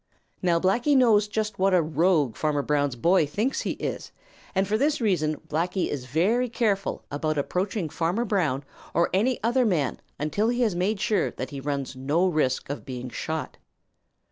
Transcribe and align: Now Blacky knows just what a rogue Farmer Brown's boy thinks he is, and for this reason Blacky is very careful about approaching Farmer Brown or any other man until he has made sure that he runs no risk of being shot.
Now 0.41 0.59
Blacky 0.59 0.97
knows 0.97 1.27
just 1.27 1.59
what 1.59 1.75
a 1.75 1.81
rogue 1.83 2.35
Farmer 2.35 2.63
Brown's 2.63 2.95
boy 2.95 3.27
thinks 3.27 3.61
he 3.61 3.73
is, 3.73 4.11
and 4.55 4.67
for 4.67 4.75
this 4.75 4.99
reason 4.99 5.35
Blacky 5.47 5.89
is 5.89 6.05
very 6.05 6.49
careful 6.49 7.05
about 7.11 7.37
approaching 7.37 7.87
Farmer 7.87 8.25
Brown 8.25 8.63
or 8.95 9.11
any 9.13 9.39
other 9.43 9.63
man 9.63 9.99
until 10.17 10.49
he 10.49 10.61
has 10.63 10.73
made 10.73 10.99
sure 10.99 11.29
that 11.29 11.51
he 11.51 11.59
runs 11.59 11.95
no 11.95 12.25
risk 12.25 12.67
of 12.67 12.83
being 12.83 13.09
shot. 13.11 13.57